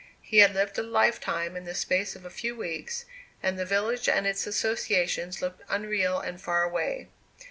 He 0.23 0.39
had 0.39 0.55
lived 0.55 0.79
a 0.79 0.81
lifetime 0.81 1.55
in 1.55 1.65
the 1.65 1.75
space 1.75 2.15
of 2.15 2.25
a 2.25 2.31
few 2.31 2.55
weeks, 2.55 3.05
and 3.43 3.59
the 3.59 3.65
village 3.67 4.09
and 4.09 4.25
its 4.25 4.47
associations 4.47 5.43
looked 5.43 5.61
unreal 5.69 6.19
and 6.19 6.41
far 6.41 6.63
away. 6.63 7.09